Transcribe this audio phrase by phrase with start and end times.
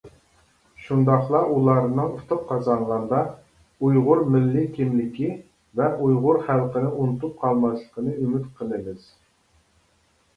[0.83, 3.19] شۇنداقلا ئۇلارنىڭ ئۇتۇق قازانغاندا،
[3.89, 5.27] ئۇيغۇر مىللىي كىملىكى
[5.81, 9.05] ۋە ئۇيغۇر خەلقىنى ئۇنتۇپ قالماسلىقىنى ئۈمىد قىلىمىز!